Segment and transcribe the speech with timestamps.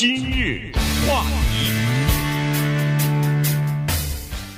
[0.00, 0.72] 今日
[1.06, 1.70] 话题，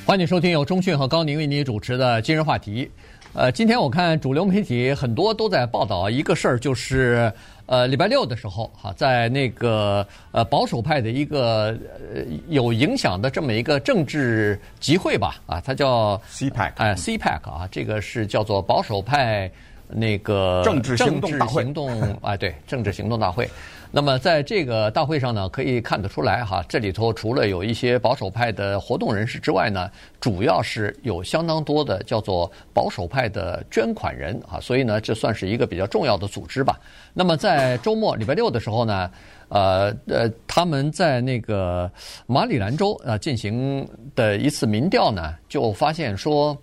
[0.07, 2.88] 欢迎收听由钟讯和高宁为您主持的今日话题。
[3.33, 7.33] 呃，今天我看主流媒体很多都在报道一个事儿，就是
[7.67, 11.77] 呃礼拜六的时候哈，在那个呃保守派的一个
[12.15, 19.51] 呃有影响的这么一个政治集会吧，啊，它叫 CPAC，哎 CPAC 啊，这个是叫做保守派
[19.95, 23.49] 那个政治行动大会，政治行动 哎对，政治行动大会。
[23.95, 36.80] 那么在这个大会上呢，可以看得出来哈，这里头除了有一些保守派的活动人士之外呢，主要是有相当多的叫做保守派的捐款人啊，所以呢，这算是一个比较重要的组织吧。
[37.12, 39.11] 那么在周末礼拜六的时候呢，
[39.48, 41.91] 呃呃，他们在那个
[42.27, 46.56] 马里兰州啊进行的一次民调呢，就发现说，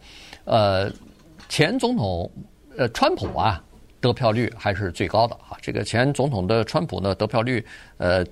[0.46, 0.92] 呃，
[1.48, 2.28] 前总统
[2.78, 3.64] 呃川普啊。
[4.02, 7.62] 得票率还是最高的啊，这个前总统的川普呢，得票率
[7.98, 8.24] 呃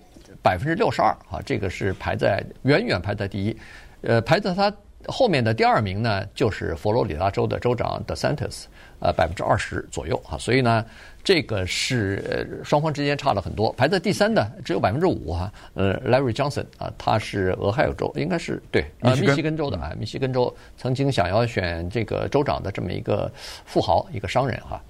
[0.41, 3.57] 百分之六十二啊，这个是排在远远排在第一，
[3.99, 4.73] 呃排在他
[5.07, 8.65] 后面的第二名呢，就是佛罗里达州的州长 DeSantis，
[8.99, 10.85] 呃百分之二十左右啊，所以呢。
[11.23, 15.51] 这个是双方之间差了很多，排在第三的只有百分之五哈。
[15.73, 23.29] 呃，Larry Johnson 啊，他是俄亥俄州，应该是对，呃，密西根州的啊，密西根州曾经想要选这个州长的这么一个
[23.65, 24.81] 富豪，一个商人哈。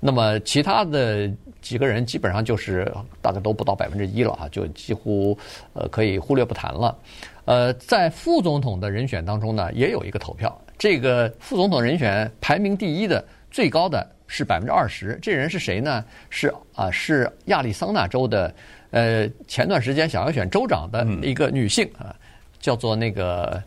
[0.00, 1.30] 那么其他的
[1.62, 5.38] 几个人基本上就是大概都不到百分之一了哈，就几乎
[5.74, 6.98] 呃可以忽略不谈了。
[7.44, 14.10] 呃，在副总统的人选当中呢，也有一个投票，这个副总统人选排名第一的最高的。
[14.26, 16.02] 是百分之二十，这人是谁呢？
[16.30, 18.52] 是啊，是亚利桑那州的，
[18.90, 22.16] 呃，前段时间想要选州长的一个女性啊，
[22.58, 23.62] 叫做那个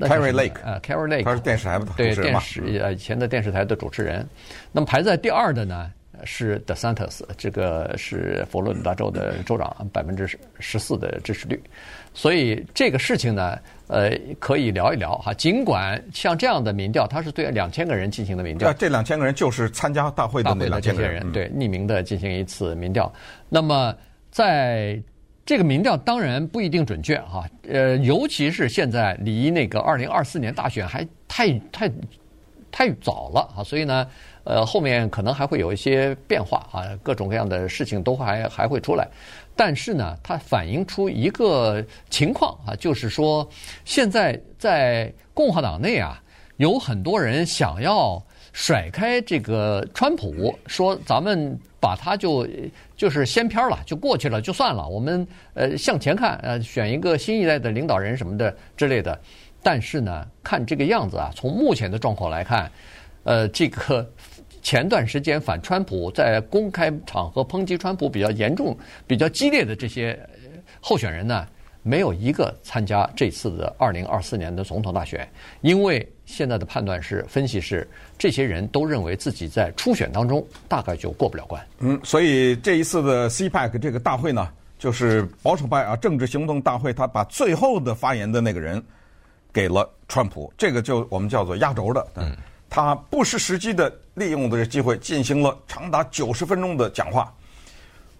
[0.00, 4.28] Carrie Lake 啊，Kari Lake，他是电视台的对电视呃以前的电视台的主持人。
[4.72, 5.90] 那么排在第二的呢
[6.24, 10.26] 是 DeSantis，这个是佛罗里达州的州长，百分之
[10.58, 11.62] 十四的支持率。
[12.12, 13.58] 所以这个事情呢，
[13.88, 15.34] 呃，可以聊一聊哈。
[15.34, 18.72] 尽管像这样的民调，它是对两千个人进行的民调。
[18.72, 23.12] 这两千个人就是参加大会的那两千个人，对，匿名的进行一次民调。
[23.48, 23.94] 那么
[24.30, 25.00] 在
[25.44, 31.90] 这个民调当然不一定准确哈，呃，尤其是现在离那个二零二四年大选还太太
[32.76, 34.04] 太早了啊，所以呢，
[34.42, 39.08] 呃，后面可能还会有一些变化啊，各种各样的事情都还还会出来。
[39.54, 41.80] 但是呢，它反映出一个
[42.10, 43.48] 情况啊，就是说，
[43.84, 46.20] 现在在共和党内啊，
[46.56, 48.20] 有很多人想要
[48.52, 52.44] 甩开这个川普，说咱们把他就
[52.96, 55.24] 就是掀篇了，就过去了，就算了，我们
[55.54, 59.16] 呃向前看，呃选一个新一代的领导人什么的之类的。
[59.64, 62.70] 但是呢，看这个样子啊，从目前的状况来看，
[63.24, 64.08] 呃，这个。
[64.62, 68.74] 前段时间反川普在公开场合抨击川普比较严重、
[69.06, 70.18] 比较激烈的这些
[70.80, 71.46] 候选人呢，
[71.82, 75.28] 没有一个参加这次的二零二四年的总统大选，
[75.60, 77.86] 因为现在的判断是，分析是，
[78.16, 81.62] 这些人都认为自己在初选当中大概就过不了关。
[81.80, 84.48] 嗯，所以这一次的 CPAC 这个大会呢，
[84.78, 88.82] 就是保守派啊政治行动大会，他把最后的发言的那个人
[89.54, 92.06] 给了川普，这个就我们叫做压轴的。
[92.16, 92.36] 嗯。
[92.68, 97.32] 他不失时机的利用这个机会进行了长达九十分钟的讲话，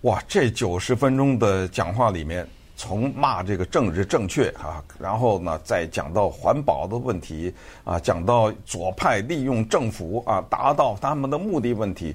[0.02, 0.22] 哇！
[0.28, 2.46] 这九十分钟的讲话里面，
[2.76, 7.52] 从骂这个政治正确啊，然后呢再讲到环保的问题
[7.82, 12.14] 啊，讲到左派利用政府啊达到他们的目的问题，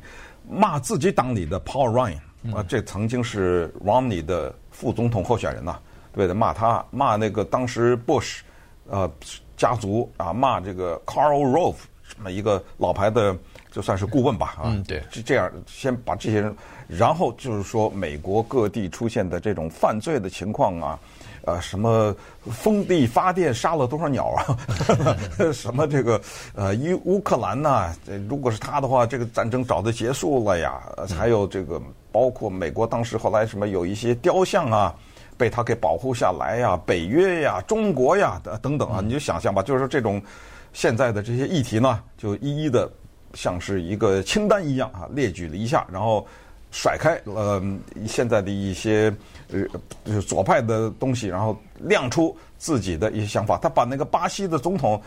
[0.50, 5.78] 骂自己党里的 Paul Ryan 啊，这曾经是 Romney 的副总统候选人呐，
[6.14, 8.40] 对的，骂他骂那个当时 Bush
[8.90, 9.10] 呃
[9.56, 11.76] 家族啊，骂这个 Carl Rove。
[12.12, 13.38] 这么一个老牌的，
[13.72, 16.54] 就算是顾问吧，啊，嗯，对，是这样，先把这些人，
[16.88, 21.00] 然后就是说美国各地出现的这种犯罪的情况啊，
[21.46, 22.14] 呃，什么
[22.46, 24.58] 风力发电杀了多少鸟啊，
[25.54, 26.20] 什么这个
[26.56, 27.94] 呃，乌乌克兰呐，
[28.28, 30.82] 如果是他的话，这个战争早就结束了呀，
[31.16, 31.80] 还有这个
[32.12, 34.96] 包括美国当时后来什么有一些雕像啊，
[35.40, 40.22] 被他给保护下来呀，北约呀，中国呀，等等啊，你就想象吧，就是说这种。
[40.72, 42.88] 现在的这些议题呢，就一一的
[43.34, 46.24] 像是一个清单一样啊，列举了一下，然后
[46.70, 47.60] 甩开呃
[48.08, 49.12] 现在的一些
[49.52, 49.66] 呃
[50.06, 53.58] 就是左派的东西，然后亮出自己的一些想法。
[53.58, 55.02] 他把那个巴西的总统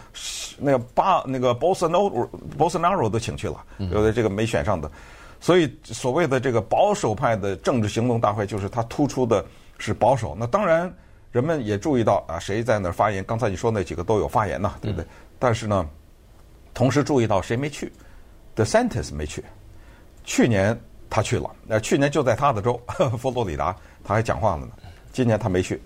[0.59, 4.91] 那个巴那个 Bolsonaro Bolsonaro 都请去了，有的这个没选上的。
[5.39, 9.45] 所以所谓的这个保守派的政治行动大会，就是他突出的
[9.79, 10.37] 是保守。
[10.39, 10.93] 那当然，
[11.31, 13.25] 人们也注意到啊，谁在那儿发言？
[13.25, 15.07] 刚才你说那几个都有发言呐，对不对？
[15.39, 15.89] 但是呢，
[16.75, 17.93] 同时注意到谁没去
[18.55, 19.45] ？The Sentence 没去。
[20.25, 20.79] 去年
[21.11, 22.81] 他去了，那去年就在他的州
[23.19, 23.75] 佛罗里达，
[24.05, 24.73] 他还讲话了呢。
[25.13, 25.81] 今年他没去，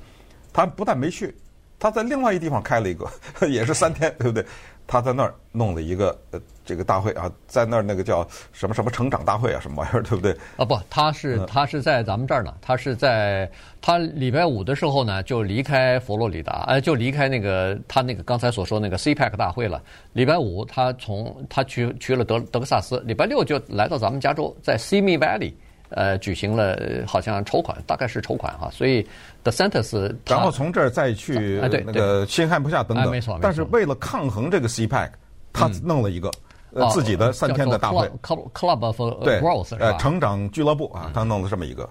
[0.53, 1.35] 他不但没去，
[1.79, 3.09] 他在另外一地方开了一个，
[3.49, 4.45] 也是三天，对不对？
[4.87, 10.33] 他在那儿弄了一个呃这个大会啊，在那儿那个叫什么什么成长大会啊，什么玩意儿， 对不对？
[10.57, 13.49] 啊不，他是他是在咱们这儿呢，他是在
[13.81, 19.81] 他礼拜五的时候呢就离开佛罗里达，呃就离开那个他那个刚才所说那个 CPEC 大会了。
[20.13, 25.55] 礼拜五他从他去去了德德克萨斯，礼拜六就来到咱们加州，在 Simi Valley。
[25.91, 26.77] 呃，举行了
[27.07, 29.07] 好像筹款，大概是筹款哈，所以
[29.45, 33.39] The Santos，然后从这儿再去那个新罕布夏等等，没错。
[33.41, 35.09] 但是为了抗衡这个 CPAC，
[35.53, 36.29] 他弄了一个
[36.73, 39.87] 呃自己的三天的大会，club club of Growth 是吧？
[39.87, 41.89] 呃，成长俱乐部啊，他弄了这么一个。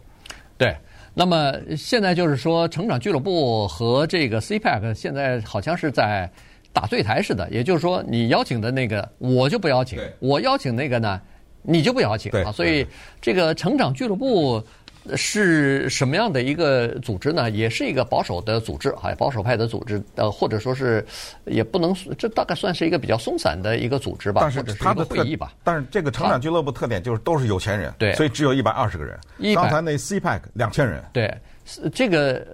[0.57, 0.75] 对，
[1.13, 6.29] 那么现在就是说，成长俱乐部和这个 CPAC 现在好像是在
[6.71, 11.21] 打对台似的，也就是说，你邀请的那个我就不邀请，我邀请那个呢。
[11.67, 12.51] 你就不邀请啊？
[12.51, 12.85] 所以
[13.19, 14.63] 这个成长俱乐部
[15.15, 17.49] 是什么样的一个组织呢？
[17.49, 21.05] 也是一个保守的组织，还保守派的组织，呃，或者说是
[21.45, 25.53] 也不能，这大概算是一个比较松散的一个组织吧，但是他的会议吧。
[25.63, 29.19] 但是这个成长俱乐部特点就是都是有钱人，对，所以只有一百二十个人。
[29.53, 31.31] 刚才那 CPAC 两千人，对，
[31.93, 32.45] 这个。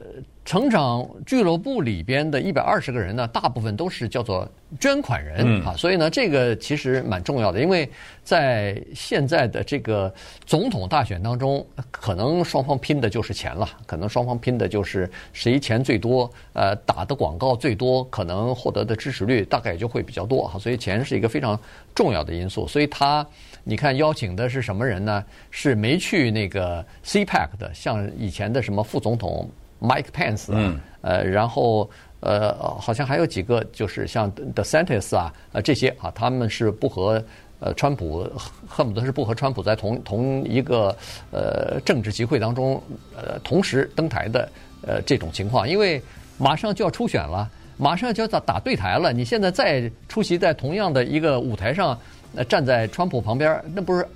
[0.52, 4.46] 成长俱乐部里边的一百二十个人呢，大部分都是叫做
[4.82, 7.90] 捐款人、嗯、啊，所以呢，这个其实蛮重要的，因为
[8.22, 10.14] 在现在的这个
[10.46, 21.58] 总统大选当中，可能双方拼的就是钱了，可能双方拼的就是谁钱最多，呃，打的广告最多，可能获得的支持率大概也就会比较多哈，所以钱是一个非常
[21.96, 23.26] 重要的因素，所以他
[23.64, 25.24] 你看邀请的是什么人呢？
[25.50, 29.50] 是没去那个 CPAC 的，像以前的什么副总统。
[29.82, 31.90] Mike Pence 啊，呃，然后
[32.20, 37.24] 呃，好像还有几个，就是像 the Santas 啊，呃，这些啊，他们是不和
[37.60, 38.30] 呃川普，
[38.68, 40.96] 恨不得是不和川普在同同一个
[41.32, 42.80] 呃政治集会当中
[43.18, 44.48] 呃同时登台的
[44.86, 46.00] 呃这种情况，因为
[46.38, 52.00] 马上就要初选了，马上就要打打对台了，你现在再出席在同样的一个舞台上，
[52.36, 54.08] 呃，站在川普旁边，那不是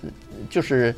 [0.48, 0.96] 就是。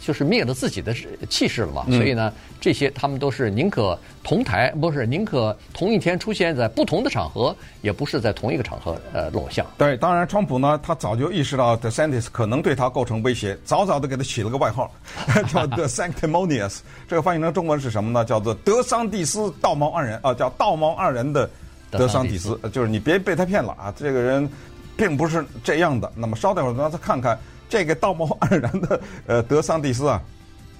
[0.00, 0.94] 就是灭了自己的
[1.28, 9.66] 气势了嘛，所以呢，这些他们都是宁可同台，不是宁可同一天出现在不同的场合，也不是在同一个场合呃露相。
[9.76, 14.90] 对，当然，川普呢，他早就意识到 DeSantis 可能对他构成威胁，早早的给他起了个外号，
[15.52, 16.78] 叫 The Sanctimonious。
[17.06, 18.24] 这个翻译成中文是什么呢？
[18.24, 21.48] 叫做德桑蒂斯道貌岸然啊，叫道貌岸然的
[21.90, 24.48] 德桑蒂斯，就是你别被他骗了啊，这个人
[24.96, 26.10] 并不是这样的。
[26.14, 27.38] 那么稍待会儿让他看看。
[27.68, 30.20] 这个道貌岸然的呃德桑蒂斯啊，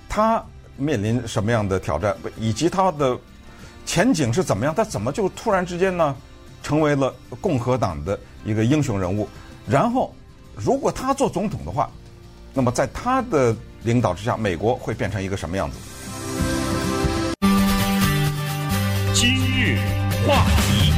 [0.09, 0.43] 他
[0.77, 3.19] 面临什么样的挑战，以及他的
[3.85, 4.75] 前景是怎么样？
[4.75, 6.17] 他怎么就突然之间呢，
[6.63, 9.29] 成为了共和党的一个英雄人物？
[9.69, 10.15] 然后，
[10.57, 11.91] 如果他做总统的话，
[12.55, 15.79] 那么在他的领导之下，美国会变成一个什么样子？
[19.13, 19.79] 今日
[20.27, 20.98] 话题。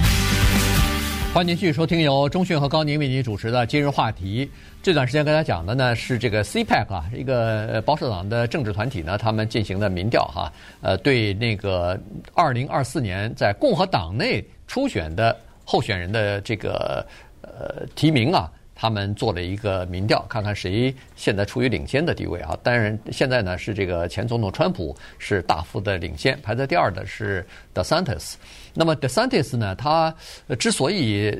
[1.32, 4.50] 欢迎继续收听由中讯和高宁为您主持的今日话题。
[4.82, 11.96] 这段时间跟大家讲的呢是这个 CPAC 啊，一个保守党的政治团体呢，他们进行的民调哈，呃，对那个
[12.34, 15.34] 二零二四年在共和党内初选的
[15.64, 17.06] 候选人的这个
[17.42, 18.50] 呃提名啊。
[18.80, 22.58] 他们做了一个民调，看看谁现在处于领先的地位啊？
[22.62, 28.36] 当然，现在呢是这个前总统川普是大幅的领先，排在第二的是 DeSantis。
[28.72, 30.14] 那么 DeSantis 呢，他
[30.58, 31.38] 之所以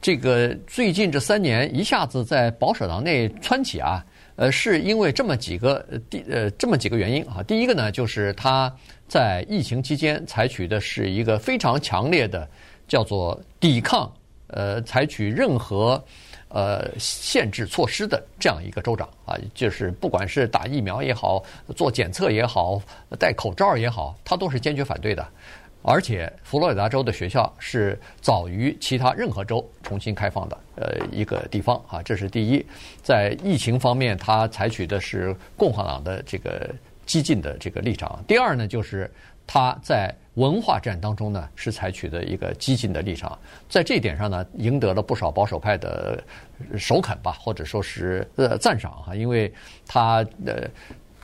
[0.00, 7.44] 这个最近这三年一下子在保守党内窜起啊，呃，是因为这么几个第呃这么几个原因啊。
[7.44, 8.74] 第一个呢，就是他
[9.06, 12.48] 在疫情期间采取的是一个非常强烈的
[12.88, 14.12] 叫做抵抗，
[14.48, 16.04] 呃，采取任何。
[16.52, 21.42] 呃，限制措施的这样一个州长啊，就是不管是打疫苗也好，
[21.74, 22.80] 做检测也好，
[23.18, 25.26] 戴口罩也好，他都是坚决反对的。
[25.84, 32.64] 而且，佛罗里达州的学校是早于其他任何州重新开放的呃一个地方啊，这是第一。
[33.02, 36.70] 在疫情方面，他采取的是共和党的这个
[37.04, 38.22] 激进的这个立场。
[38.28, 39.10] 第二呢，就是
[39.46, 40.14] 他在。
[40.36, 46.24] 文化战当中呢，是采取的一个激进的立场，在这一点上呢，赢得了不少保守派的
[46.78, 49.52] 首肯吧，或者说是呃赞赏哈，因为
[49.86, 50.66] 他呃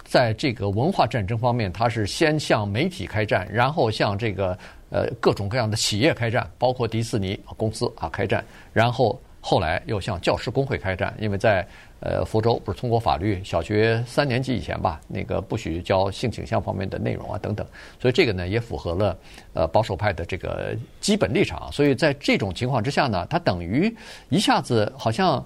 [0.05, 4.59] 在这个文化战争方面，他是先向媒体开战，然后向这个
[4.91, 8.45] 呃各种各样的企业开战，包括迪士尼公司啊开战，
[8.75, 11.67] 然后后来又向教师工会开战，因为在。
[12.01, 17.67] 呃，福州不是通过法律，小学三年级以前吧，那个不许教性倾向方面的内容啊，等等。
[18.01, 19.19] 所以这个呢，也符合了
[19.53, 21.69] 呃保守派的这个基本立场。
[21.73, 23.93] 所以在这种情况之下呢，他等于
[24.29, 25.45] 一下子好像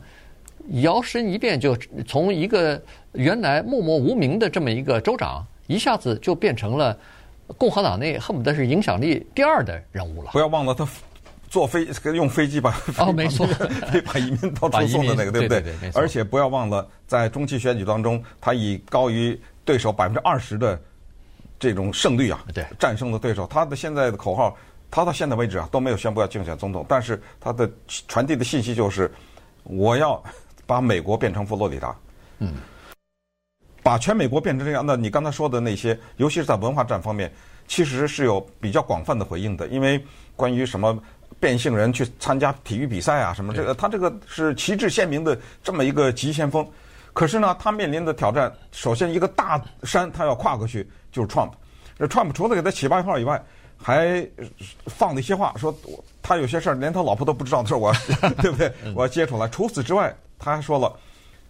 [0.83, 1.75] 摇身一变，就
[2.07, 2.79] 从一个
[3.13, 6.95] 原来默默无名的这么一个州长，一下子就变成了
[7.57, 10.33] 共和党内恨不得是影响力第二的人物了。
[10.33, 10.87] 不要忘了他
[11.53, 13.47] 坐飞用飞机把哦，没错，
[14.11, 15.61] 把移民到处送的那个，对不对？
[15.61, 20.81] 对对对，而且不要忘了，在中期选举当中，他以高于对手百分之二十的
[21.61, 23.47] 这种胜率啊，对，战胜了对手。
[23.47, 24.57] 他的现在的口号，
[24.91, 27.71] 他到现在为止啊都没有宣布要竞选总统，但是他的
[28.09, 29.13] 传递的信息就是，
[29.65, 30.25] 我要
[30.65, 31.95] 把美国变成佛罗里达。
[32.39, 32.55] 嗯。
[33.83, 37.31] 把全美国变成这样，那你刚才说的那些，尤其是在文化战方面，
[37.69, 39.67] 其实是有比较广泛的回应的。
[39.67, 40.03] 因为
[40.35, 40.99] 关于什么
[41.39, 46.67] 变性人去参加体育比赛啊，什么这个，他这个是旗帜鲜明的这么一个急先锋。
[47.13, 51.51] 可是呢，他面临的挑战，首先一个大山他要跨过去，就是 Trump。
[51.99, 53.43] 这 Trump 除了给他起外号以外，
[53.77, 54.27] 还
[54.87, 55.75] 放了一些话，说
[56.23, 57.93] 他有些事儿连他老婆都不知道的事儿，我
[58.41, 58.73] 对不对？
[58.95, 59.47] 我要揭出来。
[59.49, 60.93] 除此之外，他还说了，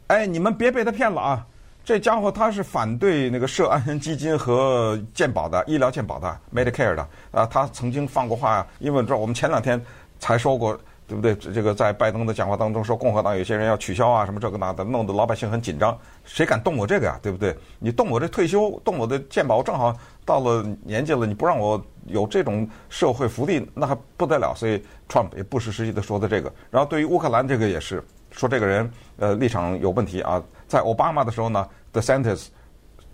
[0.08, 1.46] 哎，你们别被他骗了啊！
[1.84, 9.80] 这家伙他是反对那个社安全基金和健保的医疗健保的 Medicare 的啊，他曾经放过话呀，因为这我们前两天
[10.20, 11.34] 才说过，对不对？
[11.34, 15.98] 这个在拜登的讲话当中说，共和党有些人要取消啊，什么这个那的，弄得老百姓很紧张。
[16.24, 17.18] 谁敢动我这个呀？
[17.20, 17.52] 对不对？
[17.80, 19.92] 你动我这退休，动我的健保，正好
[20.24, 24.54] 到了年纪了，你不让我有这种社会福利，那还不得了。
[24.54, 26.52] 所以 Trump 也不失时机的说的这个。
[26.70, 28.00] 然后对于乌克兰这个也是。
[28.34, 32.46] 说这个人呃立场有问题啊，在奥巴马的时候呢，DeSantis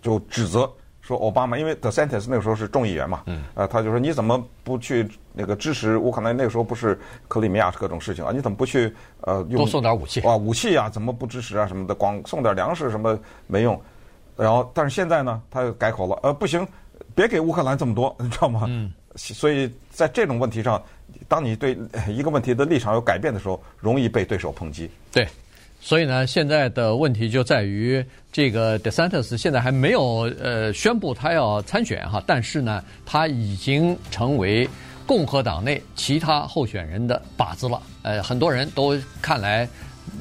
[0.01, 6.37] 就指责说奥巴马，因为 DeSantis 那个时候是众议员嘛，嗯，呃，他就说你怎么不去那个支持乌克兰？
[6.37, 6.97] 那个时候不是
[7.27, 10.89] 克里米亚各种事情啊，你怎么不去呃用多送点武器啊武器啊？
[10.89, 11.93] 怎么不支持啊什么的？
[11.93, 13.77] 光送点粮食什么没用。
[14.37, 16.65] 然后但是现在呢，他又改口了，呃，不行，
[17.13, 18.63] 别给乌克兰这么多， 你知道吗？
[18.69, 18.93] 嗯。
[19.15, 20.81] 所以在这种问题上，
[21.27, 24.89] 当你对一个问题的立场有改变的时候，容易被对手抨击。
[25.11, 25.27] 对，
[25.81, 34.69] 所以呢，现在的问题就在于这个 DeSantis 现在还没有呃宣布他要参选哈，但是呢，他已经成为
[35.05, 37.81] 共和党内其他候选人的靶子了。
[38.03, 39.67] 呃，很多人都看来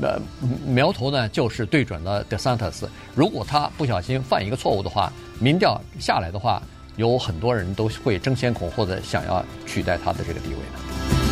[0.00, 0.20] 呃
[0.66, 2.84] 苗头呢就是对准了 DeSantis。
[3.14, 6.62] 如果他不小心犯一个错误的话，民调下来的话。
[6.96, 11.27] 有很多人都会争先恐后的想要取代他的这个地位的。